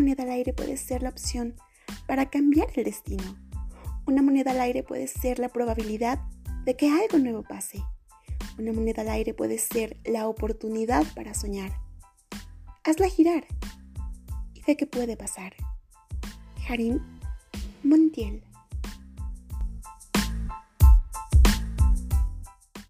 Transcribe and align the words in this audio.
Una 0.00 0.06
moneda 0.06 0.22
al 0.22 0.30
aire 0.30 0.54
puede 0.54 0.78
ser 0.78 1.02
la 1.02 1.10
opción 1.10 1.56
para 2.06 2.30
cambiar 2.30 2.68
el 2.74 2.84
destino. 2.84 3.36
Una 4.06 4.22
moneda 4.22 4.52
al 4.52 4.60
aire 4.62 4.82
puede 4.82 5.06
ser 5.06 5.38
la 5.38 5.50
probabilidad 5.50 6.18
de 6.64 6.74
que 6.74 6.88
algo 6.88 7.18
nuevo 7.18 7.42
pase. 7.42 7.82
Una 8.58 8.72
moneda 8.72 9.02
al 9.02 9.10
aire 9.10 9.34
puede 9.34 9.58
ser 9.58 9.98
la 10.06 10.26
oportunidad 10.26 11.04
para 11.14 11.34
soñar. 11.34 11.72
Hazla 12.82 13.10
girar 13.10 13.46
y 14.54 14.62
ve 14.62 14.78
qué 14.78 14.86
puede 14.86 15.18
pasar. 15.18 15.52
Harim 16.66 17.00
Montiel 17.82 18.42